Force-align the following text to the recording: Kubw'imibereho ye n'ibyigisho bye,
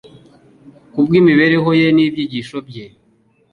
Kubw'imibereho 0.91 1.69
ye 1.79 1.87
n'ibyigisho 1.95 2.57
bye, 2.67 2.85